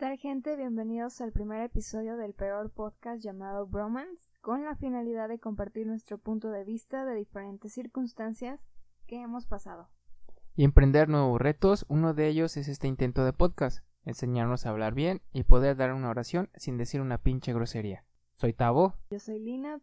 tal 0.00 0.16
gente? 0.16 0.56
Bienvenidos 0.56 1.20
al 1.20 1.30
primer 1.30 1.60
episodio 1.60 2.16
del 2.16 2.32
peor 2.32 2.70
podcast 2.70 3.22
llamado 3.22 3.66
Bromance, 3.66 4.30
con 4.40 4.64
la 4.64 4.74
finalidad 4.74 5.28
de 5.28 5.38
compartir 5.38 5.86
nuestro 5.86 6.16
punto 6.16 6.50
de 6.50 6.64
vista 6.64 7.04
de 7.04 7.14
diferentes 7.14 7.74
circunstancias 7.74 8.60
que 9.06 9.20
hemos 9.20 9.44
pasado. 9.44 9.90
Y 10.56 10.64
emprender 10.64 11.10
nuevos 11.10 11.38
retos, 11.38 11.84
uno 11.90 12.14
de 12.14 12.28
ellos 12.28 12.56
es 12.56 12.68
este 12.68 12.88
intento 12.88 13.26
de 13.26 13.34
podcast, 13.34 13.84
enseñarnos 14.06 14.64
a 14.64 14.70
hablar 14.70 14.94
bien 14.94 15.20
y 15.34 15.44
poder 15.44 15.76
dar 15.76 15.92
una 15.92 16.08
oración 16.08 16.48
sin 16.54 16.78
decir 16.78 17.02
una 17.02 17.18
pinche 17.18 17.52
grosería. 17.52 18.02
Soy 18.32 18.54
Tavo. 18.54 18.94
Yo 19.10 19.18
soy 19.18 19.38
Lina. 19.38 19.82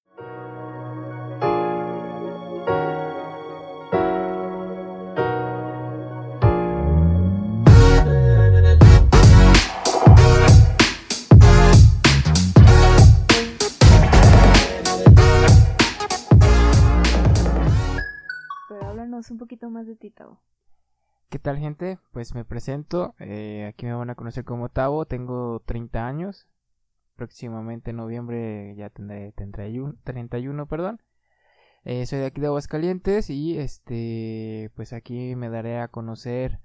Un 19.37 19.39
poquito 19.39 19.69
más 19.69 19.85
de 19.85 19.95
ti, 19.95 20.09
Tavo. 20.09 20.41
¿Qué 21.29 21.37
tal 21.37 21.59
gente? 21.59 21.99
Pues 22.11 22.33
me 22.33 22.43
presento, 22.43 23.13
eh, 23.19 23.67
aquí 23.69 23.85
me 23.85 23.93
van 23.93 24.09
a 24.09 24.15
conocer 24.15 24.43
como 24.43 24.69
Tavo, 24.69 25.05
tengo 25.05 25.61
30 25.63 26.07
años, 26.07 26.47
próximamente 27.15 27.91
en 27.91 27.97
noviembre 27.97 28.73
ya 28.75 28.89
tendré 28.89 29.33
31, 29.33 29.95
31 30.03 30.65
perdón. 30.65 31.03
Eh, 31.83 32.07
soy 32.07 32.19
de 32.19 32.25
aquí 32.25 32.41
de 32.41 32.47
Aguascalientes 32.47 33.29
y 33.29 33.59
este 33.59 34.71
pues 34.75 34.91
aquí 34.91 35.35
me 35.35 35.49
daré 35.49 35.79
a 35.79 35.89
conocer 35.89 36.59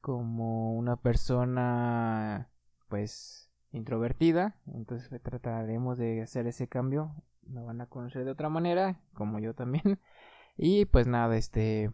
como 0.00 0.74
una 0.74 0.94
persona 0.96 2.50
pues 2.88 3.50
introvertida, 3.72 4.60
entonces 4.72 5.10
trataremos 5.22 5.98
de 5.98 6.22
hacer 6.22 6.46
ese 6.46 6.68
cambio, 6.68 7.16
me 7.48 7.62
van 7.62 7.80
a 7.80 7.86
conocer 7.86 8.24
de 8.24 8.30
otra 8.30 8.48
manera, 8.48 9.00
como 9.12 9.40
yo 9.40 9.54
también. 9.54 9.98
Y 10.54 10.84
pues 10.84 11.06
nada, 11.06 11.34
este 11.38 11.90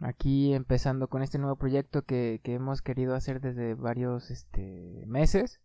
aquí 0.00 0.54
empezando 0.54 1.08
con 1.08 1.22
este 1.22 1.38
nuevo 1.38 1.56
proyecto 1.56 2.02
que, 2.02 2.40
que 2.42 2.54
hemos 2.54 2.82
querido 2.82 3.14
hacer 3.14 3.40
desde 3.40 3.74
varios 3.74 4.30
este 4.30 5.04
meses 5.06 5.60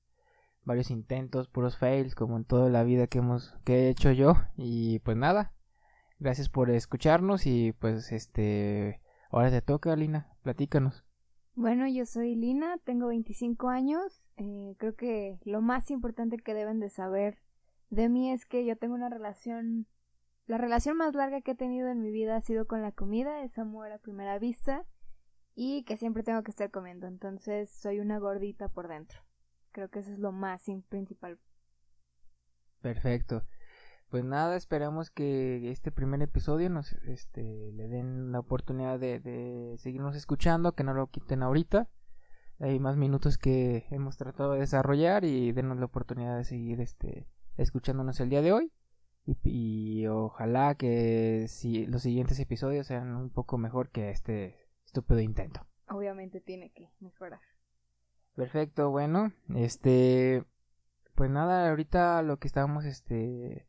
varios 0.66 0.89
intentos, 0.92 1.47
puros 1.47 1.77
fails, 1.77 2.16
como 2.16 2.38
en 2.38 2.44
toda 2.44 2.69
la 2.69 2.83
vida 2.83 3.08
que 3.08 3.19
hemos, 3.19 3.55
que 3.64 3.86
he 3.86 3.89
hecho 3.89 4.11
yo. 4.11 4.33
Y 4.58 5.00
pues 5.00 5.16
nada, 5.16 5.53
gracias 6.19 6.50
por 6.50 6.69
escucharnos 6.69 7.45
y 7.45 7.72
pues 7.73 8.11
este, 8.11 9.00
ahora 9.30 9.52
te 9.52 9.61
toca, 9.61 9.95
Lina, 9.95 10.33
platícanos. 10.42 11.05
Bueno, 11.53 11.88
yo 11.88 12.05
soy 12.05 12.36
Lina, 12.36 12.77
tengo 12.83 13.08
25 13.08 13.70
años. 13.70 14.27
Eh, 14.36 14.75
creo 14.77 14.95
que 14.95 15.39
lo 15.45 15.61
más 15.61 15.89
importante 15.89 16.38
que 16.38 16.53
deben 16.53 16.80
de 16.80 16.89
saber 16.89 17.38
de 17.89 18.09
mí 18.09 18.31
es 18.31 18.45
que 18.45 18.66
yo 18.66 18.75
tengo 18.75 18.95
una 18.95 19.09
relación, 19.09 19.88
la 20.48 20.58
relación 20.58 20.98
más 20.98 21.16
larga 21.16 21.42
que 21.42 21.52
he 21.52 21.56
tenido 21.56 21.88
en 21.90 22.02
mi 22.02 22.12
vida 22.12 22.36
ha 22.36 22.42
sido 22.42 22.66
con 22.68 22.82
la 22.82 22.92
comida, 22.92 23.44
es 23.44 23.58
amor 23.58 23.92
a 23.92 23.98
primera 24.00 24.38
vista 24.40 24.86
y 25.56 25.84
que 25.84 25.98
siempre 25.98 26.24
tengo 26.24 26.44
que 26.44 26.52
estar 26.52 26.70
comiendo, 26.72 27.08
entonces 27.08 27.70
soy 27.70 28.00
una 28.00 28.20
gordita 28.20 28.70
por 28.70 28.88
dentro. 28.88 29.20
Creo 29.72 29.90
que 29.90 30.00
eso 30.00 30.12
es 30.12 30.20
lo 30.20 30.32
más 30.32 30.68
in- 30.68 30.84
principal. 30.84 31.40
Perfecto. 32.82 33.44
Pues 34.10 34.23
nada, 34.23 34.56
esperamos 34.56 35.10
que 35.10 35.72
este 35.72 35.92
primer 35.92 36.22
episodio 36.22 36.70
nos 36.70 36.94
este, 37.08 37.72
le 37.73 37.88
den 37.88 38.32
la 38.32 38.40
oportunidad 38.40 39.00
de, 39.00 39.20
de 39.20 39.76
seguirnos 39.78 40.16
escuchando, 40.16 40.73
que 40.73 40.84
no 40.84 40.94
lo 40.94 41.08
quiten 41.08 41.42
ahorita. 41.42 41.90
Hay 42.60 42.80
más 42.80 42.96
minutos 42.96 43.38
que 43.38 43.86
hemos 43.90 44.16
tratado 44.18 44.54
de 44.54 44.60
desarrollar 44.60 45.26
y 45.26 45.52
denos 45.52 45.80
la 45.80 45.86
oportunidad 45.86 46.38
de 46.38 46.46
seguir 46.46 46.80
este, 46.80 47.28
escuchándonos 47.58 48.20
el 48.20 48.30
día 48.30 48.42
de 48.42 48.54
hoy. 48.54 48.72
Y, 49.26 49.36
y 49.44 49.95
ojalá 50.08 50.75
que 50.75 51.45
si 51.48 51.86
los 51.86 52.02
siguientes 52.02 52.39
episodios 52.39 52.88
sean 52.88 53.16
un 53.16 53.30
poco 53.30 53.58
mejor 53.58 53.89
que 53.89 54.10
este 54.10 54.58
estúpido 54.86 55.20
intento. 55.20 55.66
Obviamente 55.89 56.42
tiene 56.42 56.71
que 56.71 56.89
mejorar. 56.99 57.42
Perfecto, 58.36 58.89
bueno, 58.89 59.32
este, 59.55 60.43
pues 61.16 61.30
nada, 61.30 61.70
ahorita 61.70 62.21
lo 62.21 62.38
que 62.38 62.48
estábamos, 62.48 62.83
este, 62.86 63.67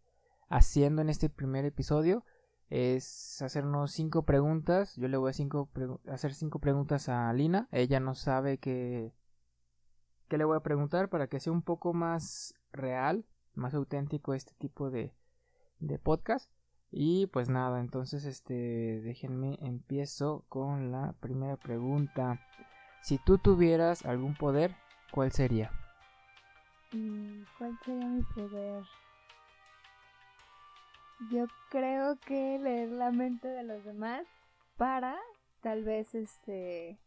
haciendo 0.49 1.03
en 1.03 1.09
este 1.09 1.29
primer 1.29 1.65
episodio 1.65 2.25
es 2.69 3.41
hacernos 3.43 3.93
cinco 3.93 4.25
preguntas. 4.25 4.97
Yo 4.97 5.09
le 5.09 5.17
voy 5.17 5.31
a 5.31 5.35
cinco 5.35 5.71
hacer 6.09 6.35
cinco 6.35 6.59
preguntas 6.59 7.09
a 7.09 7.33
Lina. 7.33 7.69
Ella 7.71 8.01
no 8.01 8.15
sabe 8.15 8.59
que, 8.59 9.13
que 10.29 10.39
le 10.39 10.45
voy 10.45 10.57
a 10.57 10.65
preguntar 10.65 11.09
para 11.09 11.29
que 11.29 11.41
sea 11.41 11.53
un 11.53 11.63
poco 11.63 11.93
más 11.93 12.55
real, 12.73 13.25
más 13.55 13.75
auténtico 13.75 14.35
este 14.35 14.53
tipo 14.59 14.91
de, 14.91 15.15
de 15.79 15.99
podcast. 15.99 16.51
Y 16.91 17.27
pues 17.27 17.49
nada, 17.49 17.81
entonces, 17.81 18.25
este, 18.25 19.01
déjenme 19.03 19.59
empiezo 19.61 20.45
con 20.49 20.93
la 20.93 21.15
primera 21.21 21.57
pregunta. 21.57 22.41
Si 23.03 23.19
tú 23.19 23.39
tuvieras 23.39 24.05
algún 24.05 24.35
poder, 24.35 24.77
¿cuál 25.13 25.33
sería? 25.33 25.71
Mm, 26.93 27.43
¿Cuál 27.59 27.79
sería 27.85 28.07
mi 28.07 28.23
poder? 28.23 28.85
Yo 31.31 31.47
creo 31.71 32.19
que 32.21 32.59
leer 32.59 32.91
la 32.91 33.11
mente 33.11 33.49
de 33.49 33.65
los 33.65 33.85
demás 33.85 34.27
para 34.77 35.17
tal 35.63 35.83
vez 35.83 36.15
este 36.15 36.99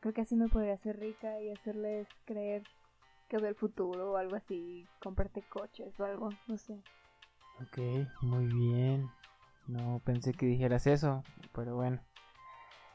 creo 0.00 0.12
que 0.12 0.20
así 0.20 0.34
me 0.34 0.48
podría 0.48 0.74
hacer 0.74 0.98
rica 1.00 1.40
y 1.40 1.50
hacerles 1.50 2.06
creer 2.26 2.62
que 3.28 3.38
veo 3.38 3.48
el 3.48 3.54
futuro 3.54 4.12
o 4.12 4.16
algo 4.16 4.36
así, 4.36 4.86
comprarte 5.02 5.42
coches 5.48 5.98
o 5.98 6.04
algo, 6.04 6.28
no 6.46 6.58
sé. 6.58 6.82
Ok, 7.62 7.78
muy 8.22 8.46
bien. 8.46 9.10
No 9.66 10.00
pensé 10.04 10.32
que 10.32 10.46
dijeras 10.46 10.86
eso, 10.86 11.22
pero 11.52 11.76
bueno. 11.76 12.00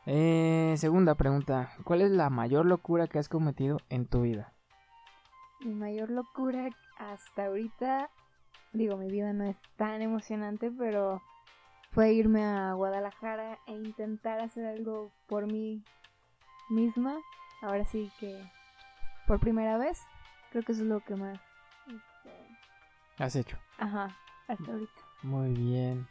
Eh, 0.05 0.75
segunda 0.77 1.15
pregunta. 1.15 1.71
¿Cuál 1.83 2.01
es 2.01 2.11
la 2.11 2.29
mayor 2.29 2.65
locura 2.65 3.07
que 3.07 3.19
has 3.19 3.29
cometido 3.29 3.79
en 3.89 4.05
tu 4.05 4.21
vida? 4.21 4.53
Mi 5.61 5.73
mayor 5.73 6.09
locura 6.09 6.69
hasta 6.97 7.45
ahorita, 7.45 8.09
digo, 8.73 8.97
mi 8.97 9.09
vida 9.09 9.33
no 9.33 9.43
es 9.43 9.57
tan 9.75 10.01
emocionante, 10.01 10.71
pero 10.71 11.21
fue 11.91 12.13
irme 12.13 12.43
a 12.43 12.73
Guadalajara 12.73 13.59
e 13.67 13.73
intentar 13.73 14.39
hacer 14.39 14.65
algo 14.65 15.11
por 15.27 15.47
mí 15.47 15.83
misma. 16.69 17.17
Ahora 17.61 17.83
sí 17.85 18.11
que 18.19 18.41
por 19.27 19.39
primera 19.39 19.77
vez, 19.77 20.01
creo 20.51 20.63
que 20.63 20.71
eso 20.71 20.83
es 20.83 20.87
lo 20.87 21.01
que 21.01 21.15
más. 21.15 21.39
este, 21.87 23.23
Has 23.23 23.35
hecho. 23.35 23.57
Ajá, 23.77 24.15
hasta 24.49 24.71
ahorita. 24.71 24.91
Muy 25.23 25.51
bien. 25.53 26.07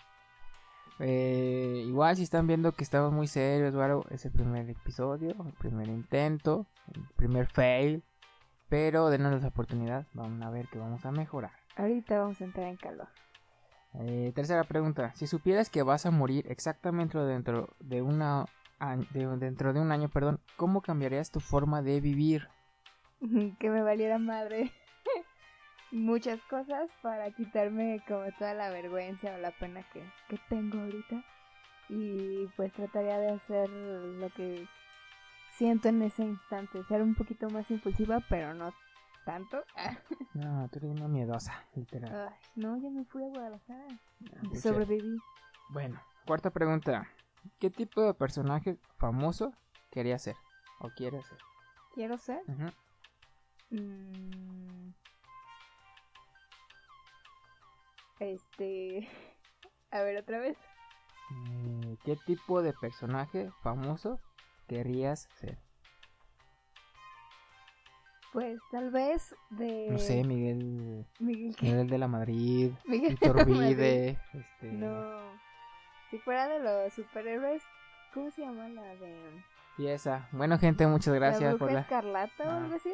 Eh, 1.00 1.84
igual 1.86 2.16
si 2.16 2.22
están 2.24 2.46
viendo 2.46 2.72
que 2.72 2.82
estamos 2.82 3.12
muy 3.12 3.26
serios, 3.28 3.72
Eduardo, 3.72 4.04
es 4.10 4.24
el 4.24 4.32
primer 4.32 4.68
episodio, 4.68 5.30
el 5.46 5.52
primer 5.52 5.88
intento, 5.88 6.66
el 6.94 7.02
primer 7.16 7.46
fail. 7.46 8.02
Pero 8.68 9.08
denos 9.08 9.40
la 9.40 9.48
oportunidad, 9.48 10.06
vamos 10.12 10.42
a 10.44 10.50
ver 10.50 10.66
que 10.68 10.78
vamos 10.78 11.04
a 11.06 11.10
mejorar. 11.12 11.52
Ahorita 11.76 12.18
vamos 12.18 12.40
a 12.40 12.44
entrar 12.44 12.66
en 12.66 12.76
calor. 12.76 13.08
Eh, 13.94 14.32
tercera 14.34 14.64
pregunta. 14.64 15.14
Si 15.14 15.26
supieras 15.26 15.70
que 15.70 15.82
vas 15.82 16.04
a 16.04 16.10
morir 16.10 16.44
exactamente 16.50 17.16
dentro 17.18 17.68
de 17.80 18.02
una 18.02 18.44
de- 19.12 19.36
dentro 19.38 19.72
de 19.72 19.80
un 19.80 19.90
año, 19.90 20.08
perdón, 20.08 20.40
¿cómo 20.56 20.82
cambiarías 20.82 21.30
tu 21.30 21.40
forma 21.40 21.80
de 21.82 22.00
vivir? 22.00 22.48
que 23.58 23.70
me 23.70 23.82
valiera 23.82 24.18
madre 24.18 24.70
muchas 25.90 26.40
cosas 26.42 26.90
para 27.02 27.30
quitarme 27.30 28.02
como 28.06 28.30
toda 28.38 28.54
la 28.54 28.70
vergüenza 28.70 29.34
o 29.34 29.38
la 29.38 29.50
pena 29.52 29.82
que, 29.92 30.02
que 30.28 30.38
tengo 30.48 30.78
ahorita. 30.80 31.24
Y 31.88 32.46
pues 32.56 32.72
trataría 32.72 33.18
de 33.18 33.30
hacer 33.30 33.70
lo 33.70 34.28
que 34.30 34.66
siento 35.52 35.88
en 35.88 36.02
ese 36.02 36.22
instante, 36.22 36.84
ser 36.84 37.02
un 37.02 37.14
poquito 37.14 37.48
más 37.50 37.70
impulsiva, 37.70 38.20
pero 38.28 38.54
no 38.54 38.72
tanto. 39.24 39.62
No, 40.34 40.68
tú 40.68 40.78
eres 40.78 40.90
una 40.90 41.08
miedosa, 41.08 41.64
literal. 41.74 42.28
Ay, 42.28 42.36
no, 42.54 42.76
ya 42.76 42.90
me 42.90 43.04
fui 43.06 43.24
a 43.24 43.28
Guadalajara. 43.28 43.86
Ah, 43.90 44.40
pucha. 44.42 44.60
Sobreviví. 44.60 45.18
Bueno, 45.70 46.00
cuarta 46.26 46.50
pregunta. 46.50 47.08
¿Qué 47.58 47.70
tipo 47.70 48.02
de 48.02 48.14
personaje 48.14 48.78
famoso 48.98 49.52
querías 49.90 50.22
ser? 50.22 50.36
¿O 50.78 50.90
quieres 50.90 51.26
ser? 51.26 51.38
Quiero 51.92 52.18
ser. 52.18 52.42
Mm, 53.70 54.90
este. 58.20 59.08
A 59.90 60.02
ver, 60.02 60.18
otra 60.18 60.38
vez. 60.38 60.56
Eh, 61.30 61.96
¿Qué 62.04 62.16
tipo 62.26 62.62
de 62.62 62.72
personaje 62.72 63.50
famoso 63.62 64.18
querrías 64.66 65.28
ser? 65.40 65.58
Pues 68.32 68.60
tal 68.70 68.90
vez 68.90 69.34
de. 69.50 69.88
No 69.90 69.98
sé, 69.98 70.22
Miguel, 70.24 71.06
Miguel, 71.18 71.56
¿qué? 71.56 71.66
Miguel 71.70 71.88
de 71.88 71.98
la 71.98 72.08
Madrid, 72.08 72.72
Miguel 72.84 73.12
Iturbide, 73.14 74.18
este... 74.34 74.72
No. 74.72 75.18
Si 76.10 76.18
fuera 76.18 76.46
de 76.48 76.58
los 76.60 76.92
superhéroes, 76.92 77.62
¿cómo 78.12 78.30
se 78.30 78.42
llama 78.42 78.68
la 78.68 78.82
de. 78.96 79.42
Y 79.78 79.86
esa. 79.88 80.28
Bueno, 80.32 80.58
gente, 80.58 80.86
muchas 80.86 81.14
gracias 81.14 81.52
la 81.52 81.58
por 81.58 81.72
la... 81.72 81.80
escarlata 81.80 82.44
o 82.44 82.50
Ah. 82.50 82.56
algo 82.58 82.76
así? 82.76 82.92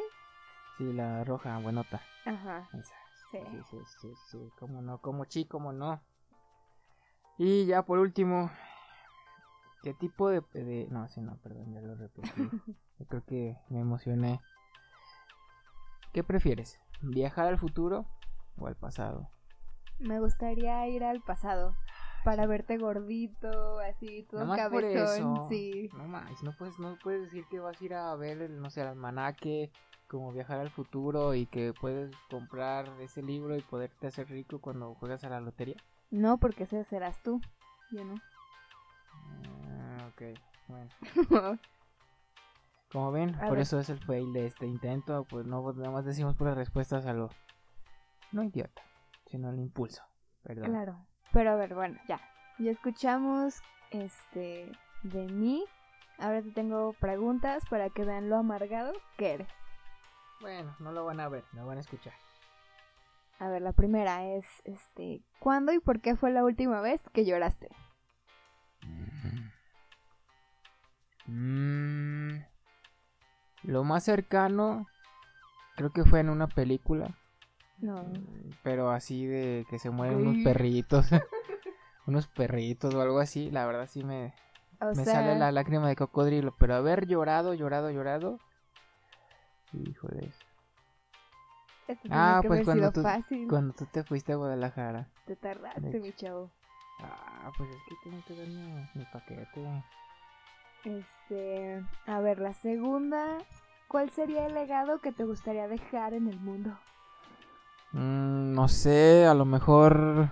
Sí, 0.77 0.93
la 0.93 1.23
roja, 1.23 1.57
buenota. 1.59 2.01
Ajá. 2.25 2.67
Esa. 2.73 2.93
Sí. 3.31 3.39
Sí, 3.51 3.63
sí, 3.69 3.85
sí, 3.85 4.15
sí, 4.15 4.51
cómo 4.59 4.81
no, 4.81 4.99
como 4.99 5.25
chi, 5.25 5.45
cómo 5.45 5.73
no. 5.73 6.01
Y 7.37 7.65
ya 7.65 7.83
por 7.83 7.99
último, 7.99 8.49
¿qué 9.81 9.93
tipo 9.93 10.29
de, 10.29 10.41
de... 10.53 10.87
No, 10.89 11.07
sí, 11.09 11.21
no, 11.21 11.37
perdón, 11.37 11.73
ya 11.73 11.81
lo 11.81 11.95
repetí. 11.95 12.29
Yo 12.99 13.05
creo 13.07 13.25
que 13.25 13.57
me 13.69 13.79
emocioné. 13.79 14.39
¿Qué 16.13 16.23
prefieres? 16.23 16.79
¿Viajar 17.01 17.47
al 17.47 17.57
futuro 17.57 18.05
o 18.57 18.67
al 18.67 18.75
pasado? 18.75 19.29
Me 19.99 20.19
gustaría 20.19 20.87
ir 20.87 21.03
al 21.03 21.21
pasado 21.21 21.75
para 22.25 22.45
verte 22.47 22.77
gordito, 22.77 23.79
así, 23.79 24.23
todo 24.29 24.41
Nomás 24.41 24.59
por 24.69 24.81
cabezón, 24.81 25.35
eso. 25.35 25.47
sí. 25.47 25.89
No 25.95 26.07
más, 26.07 26.43
no 26.43 26.51
puedes, 26.57 26.77
no 26.79 26.97
puedes 27.01 27.21
decir 27.23 27.45
que 27.49 27.59
vas 27.59 27.79
a 27.79 27.85
ir 27.85 27.93
a 27.93 28.13
ver, 28.15 28.41
el, 28.41 28.59
no 28.61 28.69
sé, 28.69 28.81
el 28.81 28.87
almanaque, 28.87 29.71
como 30.07 30.33
viajar 30.33 30.59
al 30.59 30.69
futuro 30.69 31.33
y 31.35 31.45
que 31.45 31.73
puedes 31.79 32.13
comprar 32.29 32.89
ese 32.99 33.21
libro 33.21 33.55
y 33.55 33.61
poderte 33.61 34.07
hacer 34.07 34.27
rico 34.27 34.59
cuando 34.59 34.93
juegas 34.95 35.23
a 35.23 35.29
la 35.29 35.39
lotería. 35.39 35.77
No, 36.11 36.37
porque 36.37 36.63
ese 36.63 36.83
serás 36.83 37.21
tú, 37.23 37.39
yo 37.91 38.03
no. 38.03 38.15
Ah, 39.69 40.09
ok, 40.09 40.37
bueno. 40.67 40.89
Como 42.91 43.11
ven, 43.11 43.35
A 43.35 43.39
por 43.47 43.51
ver. 43.51 43.59
eso 43.59 43.79
es 43.79 43.89
el 43.89 43.99
fail 43.99 44.31
de 44.33 44.45
este 44.47 44.65
intento, 44.67 45.25
pues 45.25 45.45
no 45.45 45.73
nada 45.73 45.91
más 45.91 46.05
decimos 46.05 46.35
puras 46.35 46.55
respuestas 46.55 47.05
a 47.05 47.13
lo 47.13 47.29
no 48.31 48.43
idiota, 48.43 48.81
sino 49.25 49.49
al 49.49 49.59
impulso. 49.59 50.03
Perdón. 50.43 50.69
claro. 50.69 51.05
Pero 51.31 51.51
a 51.51 51.55
ver, 51.55 51.73
bueno, 51.73 51.99
ya. 52.07 52.19
Ya 52.57 52.71
escuchamos 52.71 53.61
este 53.91 54.71
de 55.03 55.27
mí. 55.27 55.63
Ahora 56.17 56.41
te 56.41 56.51
tengo 56.51 56.93
preguntas 56.93 57.63
para 57.69 57.89
que 57.89 58.05
vean 58.05 58.29
lo 58.29 58.37
amargado 58.37 58.93
que 59.17 59.33
eres. 59.33 59.49
Bueno, 60.41 60.75
no 60.79 60.91
lo 60.91 61.05
van 61.05 61.19
a 61.19 61.29
ver, 61.29 61.43
lo 61.53 61.65
van 61.65 61.77
a 61.77 61.81
escuchar. 61.81 62.13
A 63.39 63.49
ver, 63.49 63.61
la 63.61 63.73
primera 63.73 64.25
es 64.25 64.45
este, 64.63 65.21
¿cuándo 65.39 65.73
y 65.73 65.79
por 65.79 65.99
qué 65.99 66.15
fue 66.15 66.31
la 66.31 66.43
última 66.43 66.79
vez 66.79 67.01
que 67.11 67.25
lloraste? 67.25 67.69
Mm, 71.27 72.37
lo 73.63 73.83
más 73.83 74.03
cercano 74.03 74.85
creo 75.75 75.91
que 75.91 76.05
fue 76.05 76.19
en 76.19 76.29
una 76.29 76.47
película, 76.47 77.17
No. 77.79 78.03
pero 78.63 78.89
así 78.89 79.25
de 79.25 79.65
que 79.69 79.79
se 79.79 79.89
mueren 79.89 80.17
unos 80.17 80.37
perritos, 80.43 81.07
unos 82.07 82.27
perritos 82.27 82.93
o 82.95 83.01
algo 83.01 83.19
así. 83.19 83.51
La 83.51 83.65
verdad 83.65 83.87
sí 83.91 84.03
me, 84.03 84.33
O 84.79 84.87
me 84.87 84.95
sea, 84.95 85.05
sale 85.05 85.35
la 85.37 85.51
lágrima 85.51 85.87
de 85.87 85.95
cocodrilo, 85.95 86.55
pero 86.57 86.75
haber 86.75 87.05
llorado, 87.07 87.53
llorado, 87.53 87.91
llorado. 87.91 88.39
Híjole. 89.73 90.31
esto 91.87 92.07
Ah, 92.11 92.41
pues 92.47 92.63
cuando 92.63 92.91
tú, 92.91 93.01
fácil. 93.01 93.47
cuando 93.49 93.73
tú 93.73 93.85
te 93.87 94.03
fuiste 94.03 94.31
a 94.33 94.37
Guadalajara. 94.37 95.07
Te 95.25 95.35
tardaste, 95.35 95.99
mi 95.99 96.13
chavo. 96.13 96.49
Ah, 97.01 97.51
pues 97.57 97.69
es 97.69 97.75
que 97.89 98.09
tengo 98.09 98.23
que 98.25 98.35
dar 98.35 98.47
mi, 98.47 98.89
mi 98.95 99.05
paquete. 99.11 99.83
Este, 100.85 101.83
a 102.05 102.19
ver, 102.21 102.39
la 102.39 102.53
segunda, 102.53 103.37
¿cuál 103.87 104.11
sería 104.11 104.45
el 104.45 104.53
legado 104.53 104.99
que 105.01 105.11
te 105.11 105.25
gustaría 105.25 105.67
dejar 105.67 106.13
en 106.13 106.27
el 106.29 106.39
mundo? 106.39 106.77
Mm, 107.91 108.53
no 108.53 108.67
sé, 108.67 109.25
a 109.25 109.33
lo 109.33 109.45
mejor. 109.45 110.29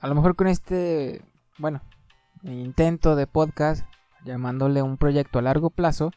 A 0.00 0.08
lo 0.08 0.14
mejor 0.14 0.34
con 0.34 0.46
este, 0.46 1.22
bueno, 1.58 1.82
intento 2.42 3.16
de 3.16 3.26
podcast, 3.26 3.84
llamándole 4.24 4.80
un 4.82 4.96
proyecto 4.96 5.38
a 5.38 5.42
largo 5.42 5.68
plazo, 5.68 6.10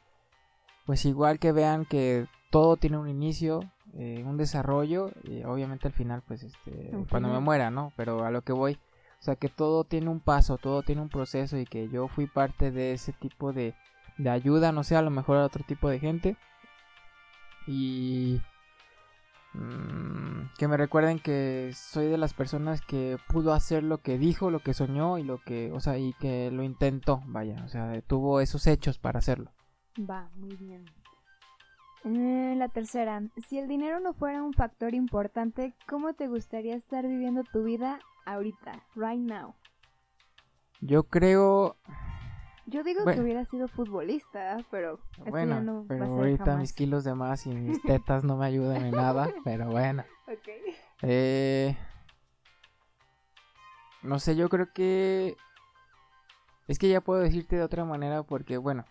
pues 0.86 1.06
igual 1.06 1.38
que 1.38 1.52
vean 1.52 1.86
que 1.86 2.28
todo 2.50 2.78
tiene 2.78 2.98
un 2.98 3.10
inicio, 3.10 3.60
eh, 3.94 4.24
un 4.26 4.38
desarrollo, 4.38 5.12
y 5.24 5.44
obviamente 5.44 5.88
al 5.88 5.94
final, 5.94 6.24
pues 6.26 6.44
este, 6.44 6.92
cuando 7.10 7.30
me 7.30 7.40
muera, 7.42 7.72
¿no? 7.72 7.92
Pero 7.98 8.24
a 8.24 8.32
lo 8.32 8.42
que 8.42 8.54
voy, 8.54 8.80
o 9.20 9.24
sea, 9.24 9.36
que 9.36 9.50
todo 9.50 9.84
tiene 9.84 10.10
un 10.10 10.22
paso, 10.22 10.58
todo 10.58 10.82
tiene 10.84 11.02
un 11.02 11.10
proceso 11.10 11.58
y 11.58 11.66
que 11.66 11.90
yo 11.90 12.08
fui 12.08 12.26
parte 12.28 12.72
de 12.72 12.94
ese 12.94 13.12
tipo 13.12 13.52
de, 13.54 13.74
de 14.18 14.30
ayuda, 14.30 14.72
no 14.72 14.84
sé, 14.84 14.96
a 14.96 15.02
lo 15.02 15.10
mejor 15.10 15.38
a 15.38 15.46
otro 15.46 15.64
tipo 15.66 15.90
de 15.90 16.00
gente. 16.00 16.38
Y 17.68 18.42
mm, 19.54 20.54
que 20.58 20.68
me 20.68 20.78
recuerden 20.78 21.20
que 21.20 21.72
soy 21.74 22.08
de 22.08 22.18
las 22.18 22.34
personas 22.34 22.82
que 22.82 23.18
pudo 23.28 23.54
hacer 23.54 23.84
lo 23.84 24.00
que 24.00 24.18
dijo, 24.18 24.52
lo 24.52 24.60
que 24.60 24.74
soñó 24.74 25.18
y 25.18 25.24
lo 25.24 25.40
que, 25.40 25.72
o 25.72 25.80
sea, 25.80 25.98
y 25.98 26.14
que 26.14 26.52
lo 26.52 26.64
intentó, 26.64 27.22
vaya, 27.26 27.64
o 27.66 27.70
sea, 27.70 28.02
tuvo 28.02 28.42
esos 28.42 28.68
hechos 28.68 28.98
para 28.98 29.20
hacerlo. 29.20 29.52
Va, 30.00 30.30
muy 30.36 30.56
bien. 30.56 30.86
Eh, 32.06 32.56
la 32.58 32.68
tercera, 32.68 33.22
si 33.48 33.60
el 33.60 33.70
dinero 33.70 34.02
no 34.02 34.14
fuera 34.14 34.44
un 34.44 34.54
factor 34.54 34.94
importante, 34.94 35.74
¿cómo 35.88 36.14
te 36.14 36.28
gustaría 36.28 36.76
estar 36.76 37.08
viviendo 37.08 37.44
tu 37.44 37.64
vida 37.64 38.00
ahorita, 38.26 38.84
right 38.96 39.22
now? 39.22 39.56
Yo 40.82 41.04
creo, 41.04 41.78
Yo 42.66 42.84
digo 42.84 43.04
Bueno. 43.04 43.16
que 43.18 43.22
hubiera 43.24 43.46
sido 43.46 43.68
futbolista, 43.68 44.58
pero 44.72 45.00
bueno, 45.30 45.62
no 45.62 45.86
pero 45.88 46.06
ahorita 46.06 46.46
jamás. 46.46 46.60
mis 46.62 46.74
kilos 46.74 47.04
de 47.04 47.14
más 47.14 47.46
y 47.46 47.50
mis 47.50 47.82
tetas 47.84 48.24
no 48.24 48.38
me 48.38 48.46
ayudan 48.46 48.86
en 48.86 48.92
nada, 48.92 49.28
pero 49.44 49.68
bueno. 49.70 50.04
Ok. 50.28 50.48
Eh, 51.02 51.78
no 54.02 54.20
sé, 54.20 54.36
yo 54.36 54.50
creo 54.50 54.72
que... 54.74 55.36
Es 56.68 56.80
que 56.80 56.88
ya 56.90 57.02
puedo 57.02 57.20
decirte 57.20 57.58
de 57.58 57.64
otra 57.64 57.84
manera 57.84 58.24
porque, 58.24 58.58
bueno, 58.58 58.86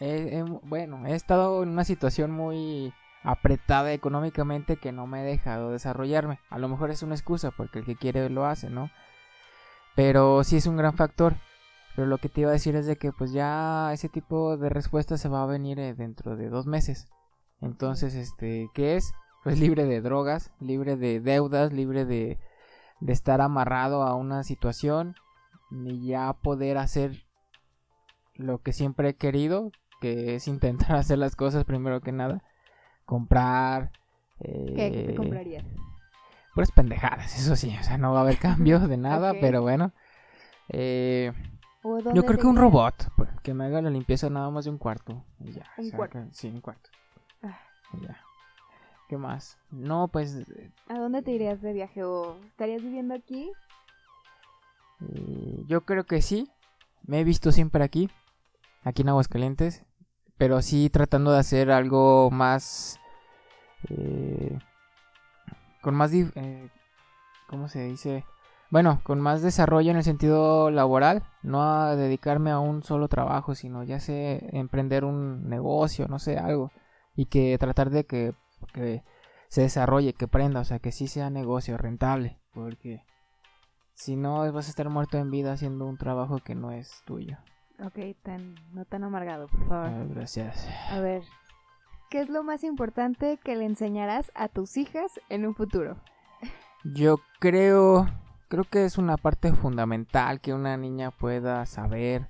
he, 0.00 0.38
he- 0.38 0.42
bueno, 0.42 1.04
he 1.06 1.14
estado 1.14 1.62
en 1.62 1.68
una 1.68 1.84
situación 1.84 2.30
muy 2.30 2.94
apretada 3.22 3.92
económicamente 3.92 4.76
que 4.76 4.92
no 4.92 5.06
me 5.06 5.20
ha 5.20 5.22
dejado 5.22 5.70
desarrollarme. 5.72 6.38
A 6.48 6.58
lo 6.58 6.68
mejor 6.68 6.90
es 6.90 7.02
una 7.02 7.14
excusa 7.14 7.50
porque 7.50 7.80
el 7.80 7.84
que 7.84 7.96
quiere 7.96 8.30
lo 8.30 8.46
hace, 8.46 8.70
¿no? 8.70 8.90
Pero 9.94 10.42
sí 10.44 10.56
es 10.56 10.66
un 10.66 10.76
gran 10.78 10.96
factor. 10.96 11.34
Pero 11.96 12.06
lo 12.06 12.18
que 12.18 12.28
te 12.28 12.42
iba 12.42 12.50
a 12.50 12.52
decir 12.52 12.76
es 12.76 12.86
de 12.86 12.96
que 12.96 13.10
pues 13.10 13.32
ya 13.32 13.90
ese 13.92 14.10
tipo 14.10 14.58
de 14.58 14.68
respuesta 14.68 15.16
se 15.16 15.28
va 15.28 15.42
a 15.42 15.46
venir 15.46 15.80
eh, 15.80 15.94
dentro 15.94 16.36
de 16.36 16.50
dos 16.50 16.66
meses. 16.66 17.08
Entonces, 17.62 18.14
este, 18.14 18.68
¿qué 18.74 18.96
es? 18.96 19.14
Pues 19.42 19.58
libre 19.58 19.86
de 19.86 20.02
drogas, 20.02 20.52
libre 20.60 20.96
de 20.96 21.20
deudas, 21.20 21.72
libre 21.72 22.04
de, 22.04 22.38
de 23.00 23.12
estar 23.12 23.40
amarrado 23.40 24.02
a 24.02 24.14
una 24.14 24.42
situación 24.44 25.14
y 25.70 26.06
ya 26.06 26.34
poder 26.34 26.76
hacer 26.76 27.24
lo 28.34 28.58
que 28.58 28.74
siempre 28.74 29.10
he 29.10 29.14
querido, 29.16 29.70
que 30.02 30.34
es 30.34 30.48
intentar 30.48 30.96
hacer 30.96 31.16
las 31.18 31.34
cosas 31.34 31.64
primero 31.64 32.02
que 32.02 32.12
nada, 32.12 32.42
comprar, 33.06 33.90
¿Qué, 34.38 34.74
¿Qué 34.76 34.90
te 35.06 35.12
eh, 35.12 35.14
comprarías? 35.14 35.64
puras 36.54 36.72
pendejadas, 36.72 37.38
eso 37.38 37.56
sí, 37.56 37.74
o 37.78 37.82
sea, 37.82 37.98
no 37.98 38.12
va 38.12 38.20
a 38.20 38.22
haber 38.22 38.38
cambio 38.38 38.80
de 38.80 38.96
nada, 38.96 39.34
pero 39.40 39.62
bueno. 39.62 39.92
Eh, 40.68 41.32
¿O 41.88 42.00
yo 42.14 42.24
creo 42.24 42.38
que 42.38 42.46
un 42.48 42.56
robot, 42.56 43.10
pues, 43.16 43.28
que 43.42 43.54
me 43.54 43.64
haga 43.66 43.80
la 43.80 43.90
limpieza 43.90 44.28
nada 44.28 44.50
más 44.50 44.64
de 44.64 44.70
un 44.72 44.78
cuarto. 44.78 45.22
y 45.38 45.52
ya, 45.52 45.66
Un 45.78 45.86
o 45.86 45.88
sea, 45.90 45.96
cuarto. 45.98 46.18
que- 46.18 46.34
sí, 46.34 46.48
un 46.48 46.60
cuarto. 46.60 46.90
Ah. 47.42 47.58
y 47.92 48.00
ya. 48.06 48.20
¿Qué 49.08 49.16
más? 49.16 49.56
No, 49.70 50.08
pues 50.08 50.34
eh, 50.34 50.70
¿A 50.88 50.98
dónde 50.98 51.22
te 51.22 51.30
irías 51.30 51.62
de 51.62 51.72
viaje? 51.72 52.02
¿O 52.02 52.36
estarías 52.46 52.82
viviendo 52.82 53.14
aquí? 53.14 53.52
eh, 55.00 55.62
yo 55.66 55.82
creo 55.84 56.04
que 56.04 56.22
sí. 56.22 56.50
Me 57.04 57.20
he 57.20 57.24
visto 57.24 57.52
siempre 57.52 57.84
aquí, 57.84 58.10
aquí 58.82 59.02
en 59.02 59.10
Aguascalientes, 59.10 59.84
pero 60.38 60.60
sí 60.60 60.90
tratando 60.90 61.30
de 61.30 61.38
hacer 61.38 61.70
algo 61.70 62.30
más... 62.32 62.98
eh, 63.90 64.58
con 65.82 65.94
más... 65.94 66.12
dif- 66.12 66.32
eh, 66.34 66.68
¿Cómo 67.46 67.68
se 67.68 67.84
dice? 67.84 68.24
Bueno, 68.70 69.00
con 69.04 69.20
más 69.20 69.42
desarrollo 69.42 69.90
en 69.90 69.96
el 69.96 70.02
sentido 70.02 70.70
laboral, 70.70 71.22
no 71.42 71.62
a 71.62 71.94
dedicarme 71.94 72.50
a 72.50 72.58
un 72.58 72.82
solo 72.82 73.08
trabajo, 73.08 73.54
sino 73.54 73.84
ya 73.84 74.00
sé 74.00 74.48
emprender 74.52 75.04
un 75.04 75.48
negocio, 75.48 76.08
no 76.08 76.18
sé, 76.18 76.38
algo, 76.38 76.72
y 77.14 77.26
que 77.26 77.56
tratar 77.58 77.90
de 77.90 78.04
que, 78.04 78.34
que 78.72 79.04
se 79.48 79.62
desarrolle, 79.62 80.14
que 80.14 80.26
prenda, 80.26 80.60
o 80.60 80.64
sea, 80.64 80.80
que 80.80 80.90
sí 80.90 81.06
sea 81.06 81.30
negocio 81.30 81.78
rentable, 81.78 82.40
porque 82.52 83.04
si 83.94 84.16
no 84.16 84.52
vas 84.52 84.66
a 84.66 84.70
estar 84.70 84.88
muerto 84.90 85.16
en 85.16 85.30
vida 85.30 85.52
haciendo 85.52 85.86
un 85.86 85.96
trabajo 85.96 86.38
que 86.38 86.54
no 86.54 86.72
es 86.72 87.02
tuyo. 87.06 87.38
Ok, 87.84 87.98
tan, 88.22 88.54
no 88.72 88.84
tan 88.84 89.04
amargado, 89.04 89.48
por 89.48 89.68
favor. 89.68 89.88
Ah, 89.88 90.04
gracias. 90.08 90.68
A 90.90 91.00
ver, 91.00 91.22
¿qué 92.10 92.20
es 92.20 92.28
lo 92.28 92.42
más 92.42 92.64
importante 92.64 93.38
que 93.42 93.54
le 93.54 93.64
enseñarás 93.64 94.32
a 94.34 94.48
tus 94.48 94.76
hijas 94.76 95.20
en 95.28 95.46
un 95.46 95.54
futuro? 95.54 95.96
Yo 96.84 97.18
creo, 97.38 98.06
creo 98.48 98.64
que 98.64 98.84
es 98.84 98.98
una 98.98 99.16
parte 99.16 99.52
fundamental 99.52 100.40
que 100.40 100.54
una 100.54 100.76
niña 100.76 101.10
pueda 101.10 101.66
saber 101.66 102.28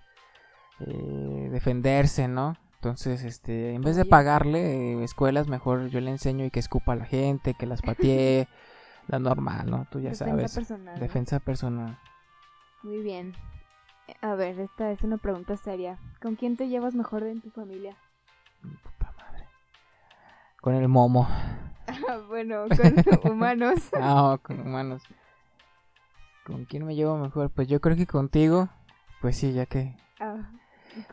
eh, 0.81 1.49
defenderse, 1.51 2.29
¿no? 2.29 2.57
Entonces, 2.77 3.25
este, 3.25 3.73
en 3.75 3.83
vez 3.83 3.97
de 3.97 4.05
pagarle 4.05 4.61
eh, 5.01 5.05
escuelas, 5.05 5.49
mejor 5.49 5.89
yo 5.89 6.01
le 6.01 6.11
enseño 6.11 6.45
y 6.45 6.51
que 6.51 6.61
escupa 6.61 6.93
a 6.93 6.97
la 6.97 7.05
gente, 7.07 7.55
que 7.55 7.67
las 7.67 7.83
patee, 7.83 8.49
la 9.09 9.19
normal, 9.19 9.71
¿no? 9.71 9.87
Tú 9.91 9.99
ya 10.01 10.11
Defensa 10.11 10.31
sabes. 10.31 10.55
personal. 10.55 10.95
¿no? 10.95 11.01
Defensa 11.01 11.41
personal. 11.41 11.99
Muy 12.83 13.01
bien. 13.03 13.35
A 14.21 14.35
ver, 14.35 14.61
esta 14.61 14.93
es 14.93 15.03
una 15.03 15.17
pregunta 15.17 15.57
seria. 15.57 15.99
¿Con 16.23 16.37
quién 16.37 16.57
te 16.57 16.69
llevas 16.69 16.95
mejor 16.95 17.25
en 17.25 17.41
tu 17.41 17.51
familia? 17.51 17.97
Puta 18.63 19.13
Con 20.61 20.75
el 20.75 20.89
momo. 20.89 21.29
Ah, 22.09 22.19
bueno, 22.27 22.65
con 23.23 23.33
humanos. 23.33 23.91
Ah, 23.95 24.37
con 24.43 24.61
humanos. 24.61 25.03
¿Con 26.47 26.65
quién 26.65 26.87
me 26.87 26.95
llevo 26.95 27.19
mejor? 27.19 27.51
Pues 27.51 27.67
yo 27.67 27.81
creo 27.81 27.97
que 27.97 28.07
contigo. 28.07 28.69
Pues 29.21 29.37
sí, 29.37 29.53
ya 29.53 29.67
que. 29.67 29.97
Ah, 30.21 30.49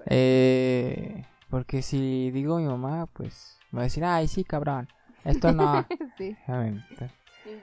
Eh, 0.05 1.25
porque 1.49 1.81
si 1.81 2.29
digo 2.29 2.57
mi 2.59 2.65
mamá, 2.65 3.07
pues 3.07 3.59
me 3.71 3.77
va 3.77 3.81
a 3.81 3.85
decir, 3.85 4.05
ay, 4.05 4.27
sí, 4.27 4.43
cabrón. 4.43 4.87
Esto 5.25 5.51
no. 5.51 5.87
sí. 6.17 6.37
A 6.45 6.57
ver. 6.57 6.75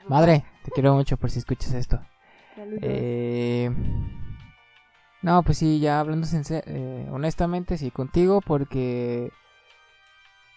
Madre, 0.08 0.44
te 0.64 0.72
quiero 0.72 0.94
mucho 0.94 1.16
por 1.16 1.30
si 1.30 1.38
escuchas 1.38 1.72
esto. 1.74 2.00
Saludos. 2.56 2.80
Eh, 2.82 3.70
no, 5.22 5.42
pues 5.44 5.58
sí, 5.58 5.78
ya 5.78 6.00
hablando 6.00 6.26
eh, 6.32 7.08
honestamente, 7.12 7.78
sí, 7.78 7.92
contigo, 7.92 8.40
porque 8.40 9.30